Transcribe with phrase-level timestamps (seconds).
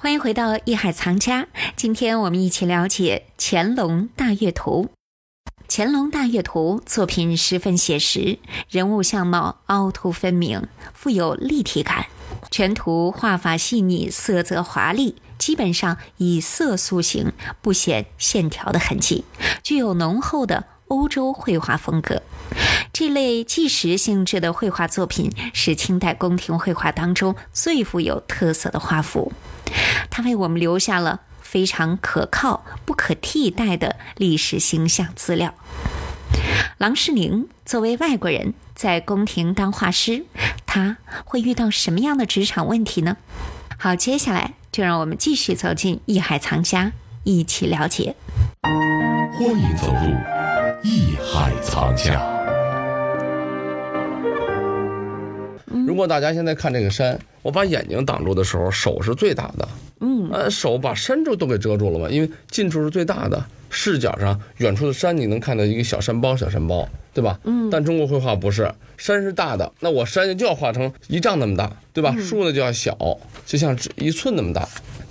[0.00, 1.42] 欢迎回到《艺海藏家》，
[1.74, 4.84] 今天我们一起了解《乾隆大阅图》。
[5.68, 8.38] 《乾隆大阅图》作品十分写实，
[8.70, 12.06] 人物相貌凹凸分明，富有立体感。
[12.48, 19.24] 全图画法细腻，色泽华丽，基本上以色塑形，不显线条的痕迹，
[19.64, 22.22] 具有浓厚的欧洲绘画风格。
[22.92, 29.32] 这类纪实性质的绘画作品是清代宫廷绘画当中最富有特色的画幅，
[30.10, 35.54] 它为我们留下了非常可靠、不可替代的历史形象资料。
[36.78, 40.24] 郎世宁作为外国人，在宫廷当画师，
[40.66, 43.16] 他会遇到什么样的职场问题呢？
[43.78, 46.92] 好，接下来就让我们继续走进艺海藏家，
[47.24, 48.16] 一起了解。
[48.62, 50.37] 欢迎走入
[50.82, 52.22] 艺海藏家。
[55.86, 59.68] 如果大家现在看这个山，我把眼睛挡住的时候，手是最大的。
[60.00, 67.40] 嗯，呃，手把山就都给遮住了嘛，因为近处是最大的，视角上远处的山你能看到一个小山包，小山包，对吧？
[67.42, 67.68] 嗯。
[67.70, 72.14] 但中国绘画不是，山是大的，那我山就要画成一丈那么大，对吧？
[72.20, 72.96] 树呢就要小，
[73.44, 74.68] 就像一寸那么大。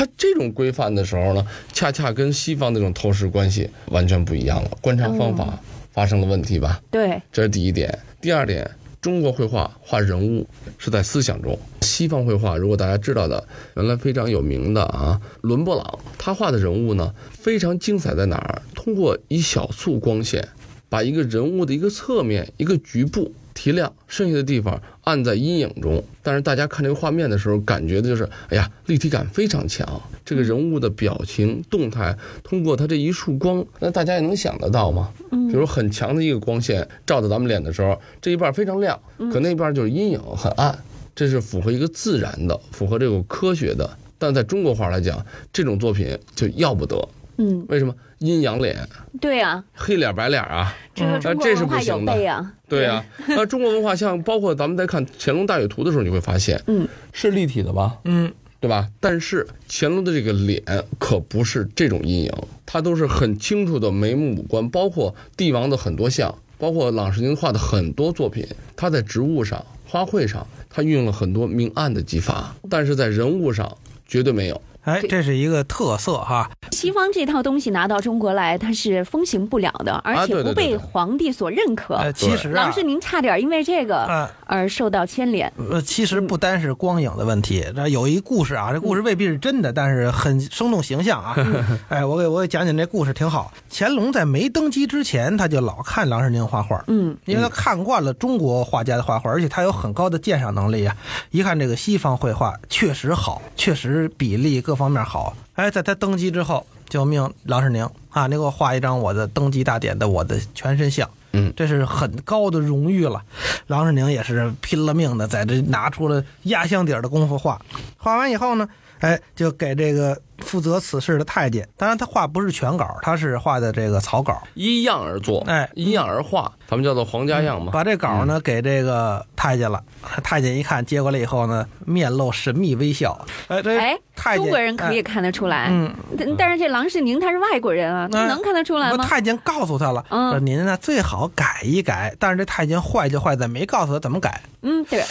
[0.00, 5.60] 它这种规范的时候呢，恰恰跟西方那种透视关系完全不一样了，观察方法
[5.92, 6.80] 发生了问题吧？
[6.90, 7.98] 对，这是第一点。
[8.18, 8.70] 第二点。
[9.02, 10.46] 中国绘画画人物
[10.78, 18.62] 是在思想中，西方绘画如果大家知道的，原来非常有名的啊，伦勃朗，他画的人物呢非常精彩在哪儿？
[18.74, 20.48] 通过一小束光线，
[20.88, 26.02] 把一个人物的一个侧面、一个局部提亮，剩下的地方暗在阴影中。
[26.22, 30.00] 但是大家看这个画面的时候，感觉的就是，哎呀，立体感非常强。
[30.24, 35.10] 这个人物的表情动态，通过他这一束光，那大家也能想得到吗？
[35.32, 39.00] 嗯，比如很强的一个光线照在咱们脸的时候，这一半非常亮，
[39.32, 40.78] 可那一半就是阴影很暗，
[41.14, 43.88] 这是符合一个自然的，符合这个科学的。
[44.18, 47.08] 但在中国画来讲，这种作品就要不得。
[47.38, 48.86] 嗯，为什么阴阳脸？
[49.18, 52.52] 对呀，黑脸白脸啊，这个中国文化有背啊。
[52.70, 57.98] 对呀， 那中国文化像包括咱们在看《乾隆大阅图》的时候，你会发现，嗯，是立体的吧？
[58.04, 58.32] 嗯。
[58.62, 58.86] 对吧？
[59.00, 60.62] 但是乾隆的这个脸
[60.98, 62.32] 可不是这种阴影，
[62.66, 73.74] 他都是很清楚的眉目五官，包括帝王的很多像，包括郎世宁画的很多作品，他在植物上、花卉上，他运用了很多明暗的技法，但是在人物上
[74.06, 74.60] 绝对没有。
[74.82, 76.50] 哎，这是一个特色哈。
[76.70, 81.96] 西方这套东西拿到中国来，它是风行不了的，而且不被皇帝所认可。
[81.96, 85.52] 呃，其实啊郎世宁差点因为这个而受到牵连。
[85.70, 91.36] 呃，其实不单是光影的问题，这有一故事啊，这故事未必是真的，但是很生动形象啊。
[91.88, 93.52] 哎，我给我给讲讲这故事挺好。
[93.70, 100.96] 乾隆在没登基之前，他就老看郎世宁画画，嗯，因为他看惯了中国画家的画画，而且他有很高的鉴赏能力啊。
[101.30, 105.36] 一看这个西方绘画确实好，确实比例各方面好。
[105.54, 106.64] 哎，在他登基之后。
[106.88, 113.22] 就命郎世宁啊，你给我画一张我的登基大典的我的全身像，嗯，这是很高的荣誉了。
[113.68, 117.62] 郎世宁也是拼了命的，在这拿出了压箱底儿的功夫画。
[117.96, 120.20] 画完以后呢，哎，就给这个。
[120.40, 127.72] 负责此事的太监，当然他画不是全稿，他是画的这个草稿，依样而作，哎，依样而画，咱们叫做皇家样嘛。
[127.72, 129.82] 把这稿呢给这个太监了，
[130.22, 133.26] 太监一看接过来以后呢，面露神秘微笑。
[133.48, 133.98] 哎，这哎
[134.36, 135.94] 中国人可以看得出来，嗯，
[136.36, 139.04] 但是这郎世宁他是外国人啊，他能看得出来吗？
[139.04, 144.42] 太监告诉他了，说您呢最好改一改，但是这太监坏就坏在没告诉他怎么改。
[144.62, 145.02] 嗯，对，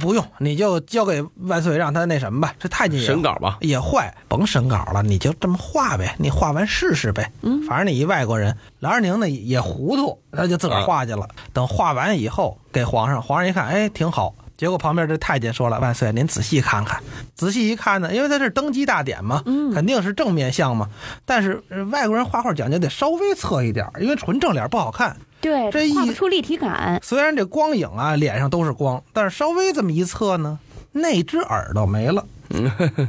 [0.00, 2.54] 不用，你就交给万岁让他那什么吧。
[2.58, 4.73] 这太监也审稿吧，也坏，甭审稿。
[4.76, 7.30] 稿了，你就这么画呗，你画完试试呗。
[7.42, 11.28] 嗯，反正你一外国人，郎世宁呢也糊涂，他就自个儿画去了。
[11.52, 14.34] 等画完以后给皇上，皇上一看，哎，挺好。
[14.56, 17.02] 结果旁边这太监说了：“万岁，您仔细看看。
[17.34, 19.42] 仔细一看呢，因为他是登基大典嘛，
[19.74, 20.88] 肯定是正面像嘛。
[21.26, 21.60] 但是
[21.90, 25.16] 外国人画画讲究得稍微侧一点，因为纯正脸不好看。
[25.40, 27.00] 对，这画不出立体感。
[27.02, 30.58] 虽然这光影啊，脸上都是光，但是稍微这么一侧呢，
[30.92, 32.24] 那只耳朵没了。”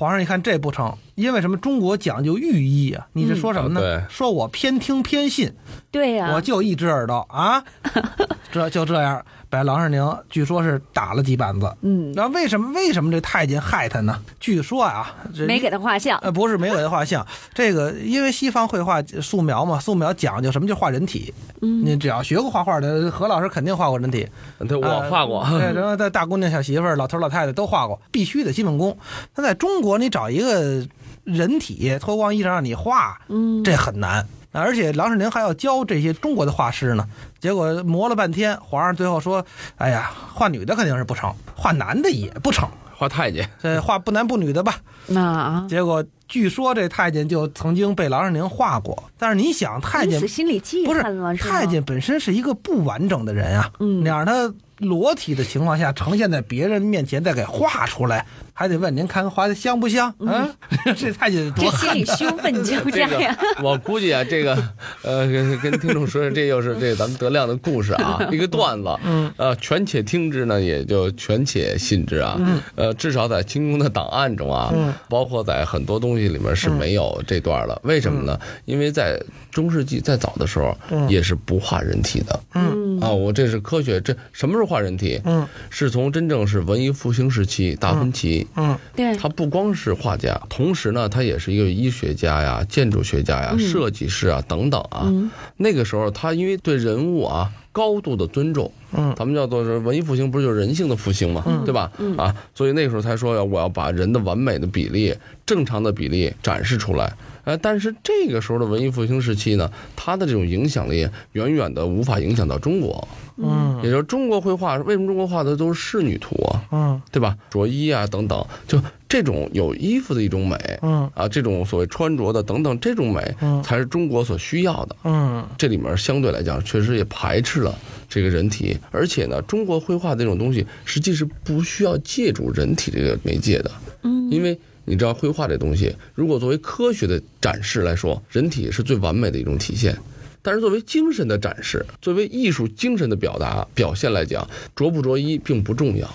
[0.00, 1.58] 皇上一看这不成，因为什么？
[1.58, 3.06] 中国讲究寓意啊！
[3.12, 4.06] 你是说什么呢？
[4.08, 5.52] 说我偏听偏信。
[5.90, 7.62] 对呀，我就一只耳朵啊，
[8.52, 9.22] 这就这样。
[9.48, 14.16] 把郎世宁据说是打了几板子，嗯，那为什么为什么这太监害他呢？
[14.38, 15.12] 据说啊，
[15.44, 24.24] 没给他画像，呃，不是没给他画像，这个因为西方绘画素描嘛，素描讲究什么就画人体，嗯，你只要学过画画的，何老师肯定画过人体，
[24.68, 28.96] 对，我画过，对，然后在大姑娘、小媳妇儿、老头老太太都画过，必须的基本功。
[29.34, 30.86] 那在中国，你找一个
[31.24, 34.24] 人体脱光衣裳让你画，嗯，这很难。
[34.52, 37.06] 而且郎世宁还要教这些中国的画师呢，
[37.40, 39.44] 结果磨了半天，皇上最后说
[39.76, 44.76] ：“哎呀，画女的肯定是不成，画男的也不成。”画太监，这画不男不女的吧？
[45.06, 60.12] 那结果据说这太监就曾经被郎世宁画过，但是你想，太监心里记不是恨了，太监本身是一个不完整的人啊，嗯你让他裸体的情况下呈现在别人面前再给画出来，还得问您看看画的像不像？
[60.18, 60.52] 嗯，
[60.96, 63.36] 这太监这心里羞愤就这这样呀。
[63.56, 64.56] 个 我估计啊，这个
[65.02, 68.88] 呃，跟跟听众说，这又是这咱们德亮的故事啊， 一个段子。
[69.04, 72.36] 嗯，呃，权且听之呢，也就权且信之啊。
[72.38, 77.78] 嗯，呃，至少在清宫的档案中啊，嗯包括在很多东西里面是没有这段了。
[77.84, 78.38] 为什么呢？
[78.64, 80.76] 因为在中世纪再早的时候，
[81.08, 82.40] 也是不画人体的。
[82.54, 85.20] 嗯啊，我这是科学，这什么时候画人体？
[85.24, 88.46] 嗯是从真正是文艺复兴时期，达芬奇。
[88.54, 95.12] 嗯对，他不光是画家，同时呢，他也是一个医学家呀、建筑学家呀、设计师啊等等啊。
[95.56, 101.90] 那个时候，他因为对人物啊高度的尊重，嗯咱们叫做是文艺复兴，不是就是人性的复兴嘛，对吧？
[102.16, 105.14] 啊，所以那时候才说要我要把人的完美的比例、
[105.46, 107.12] 正常的比例展示出来。
[107.44, 113.06] 呃，但是这个时候的文艺复兴时期呢，它的这种影响力远远的无法影响到中国。
[113.42, 116.59] 嗯也就是中国绘画，为什么中国画的都是仕女图啊？
[116.70, 117.36] 嗯对吧？
[117.50, 124.96] 着衣啊等等，就这种有衣服的一种美嗯啊，这种所谓穿着的等等，这种美嗯才是中国所需要的。
[125.04, 127.76] 嗯这里面相对来讲，确实也排斥了
[128.08, 133.70] 这个人体，而且呢，中国绘画这种东西实际是不需要借助人体这个媒介的，
[134.02, 139.96] 嗯，因为你知道绘画这东西，如果作为科学的展示来说，人体是最完美的一种体现。
[140.42, 146.08] 但是作为精神的展示，作为艺术精神的表达表现来讲，着不着衣并不重要，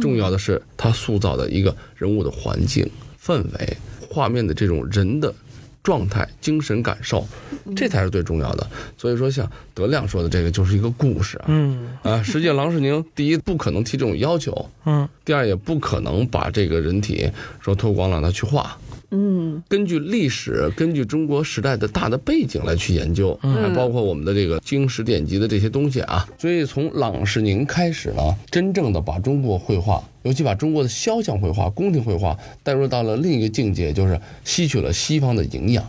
[0.00, 2.88] 重要的是他塑造的一个人物的环境、
[3.22, 3.76] 氛围、
[4.08, 5.32] 画面的这种人的
[5.82, 7.26] 状态、精神感受，
[7.74, 8.70] 这才是最重要的。
[8.98, 17.30] 所以说，像德亮说的这个就是一个故事啊，嗯啊，实际上郎世宁第一不可能提这种要求，嗯第二也不可能把这个人体
[17.60, 18.76] 说脱光了让他去画。
[19.10, 26.26] 嗯根据历史，根据中国时代的大的背景来去研究，还包括我们的这个经史典籍的这些东西啊。
[26.38, 35.84] 所以从郎世宁开始呢，真正的把中国绘画，尤其把中国的肖像绘画、宫廷绘画带入到了另一个境界，就是吸取了西方的营养，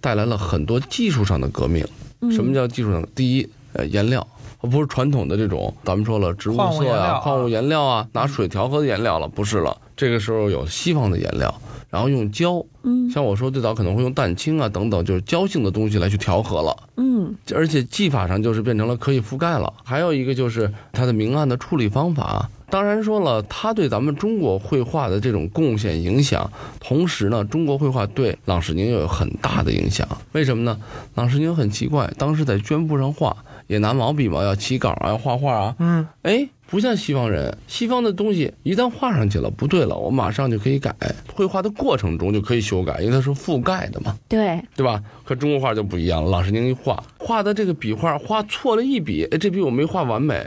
[0.00, 1.86] 带来了很多技术上的革命。
[2.30, 3.08] 什么叫技术上的？
[3.14, 4.26] 第一，呃，颜料。
[4.60, 9.80] 不是传统的这种，咱们说了植物色呀、啊矿物颜料啊，拿水调和的颜料了，不是了。
[9.98, 11.52] 这个时候有西方的颜料，
[11.90, 19.74] 然后用胶，嗯像我说最早可能会用蛋清啊等等，就是胶性的东西来去调和了，嗯而且技法上就是变成了可以覆盖了。
[19.82, 22.48] 还有一个就是它的明暗的处理方法。
[22.70, 30.06] 当然说了，它对咱们中国绘画的这种贡献影响，同时呢，中国绘画对郎世宁又有很大的影响。
[30.32, 30.78] 为什么呢？
[31.14, 33.34] 郎世宁很奇怪，当时在绢布上画，
[33.68, 40.94] 也拿毛笔嘛，要起稿啊，要画画啊，嗯哎，不像西方人，西方的东西一旦画上去了，不对了，我马上就可以改。
[41.32, 45.02] 绘画的过程中就可以修改，因为它是覆盖的嘛，对，对吧？
[45.24, 50.46] 可中国画就不一样了，郎世宁一画，画的这个笔画画错了一笔，哎，这笔我没画完美，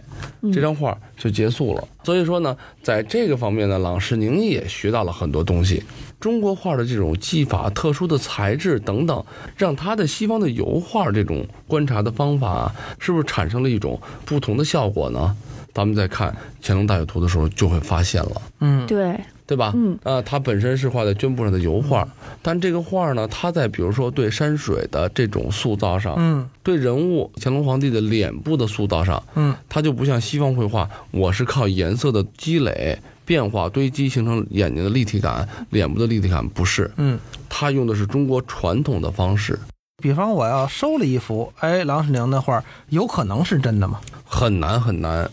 [0.53, 1.87] 这张画就结束了。
[2.03, 5.81] 所以说呢，在这个方面呢，郎世宁也学到了很多东西。
[6.19, 9.25] 中国画的这种技法、特殊的材质等等，
[9.57, 15.35] 让他的西方的油画这种观察的方法啊，是不是产生了一种不同的效果呢？
[15.73, 16.29] 咱们在看
[16.61, 18.41] 《乾隆大阅图》的时候就会发现了。
[18.59, 19.71] 嗯对，对吧？
[19.75, 22.07] 嗯，啊，它本身是画在绢布上的油画，
[22.41, 37.19] 但这个画呢，它在比如说对山水的这种塑造上，嗯对人物乾隆皇帝的脸部的塑造上，嗯它就不像西方绘画，我是靠颜色的积累、变化、堆积形成眼睛的立体感、脸部的立体感，不是，嗯。
[37.53, 39.59] 它用的是中国传统的方式，
[40.01, 43.99] 比方我要收了一幅，哎，郎世宁的画，有可能是真的吗？
[44.25, 45.29] 很难很难。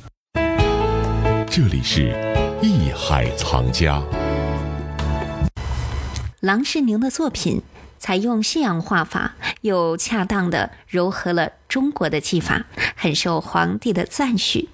[1.50, 2.14] 这里是
[2.61, 4.02] 艺海藏家。
[6.40, 7.62] 郎世宁的作品
[7.99, 14.69] 采用西洋画法，又恰当的糅合了中国的技法，很受皇帝的赞许。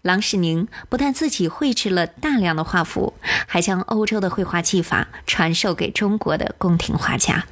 [0.00, 3.12] 郎世宁不但自己绘制了大量的画幅，
[3.46, 7.44] 还将欧洲的绘画技法传授给中国的宫廷画家，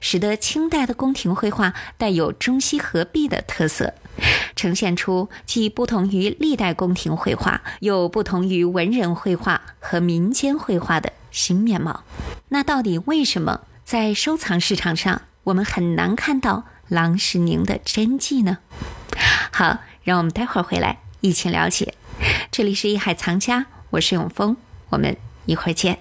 [0.00, 3.92] 使得清代的宫廷绘画带有中西合璧的特色，
[4.56, 12.04] 呈现出既不同于历代宫廷绘画，又不同于文人绘画和民间绘画的新面貌。
[12.48, 18.58] 那到底为什么在收藏市场上我们很难看到郎世宁的真迹呢？
[19.52, 21.94] 好，让我们待会儿回来一起了解。
[22.50, 24.56] 这里是艺海藏家，我是永峰，
[24.90, 25.98] 我们一会儿见。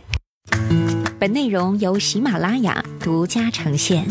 [1.19, 4.07] 本内容由喜马拉雅独家呈现。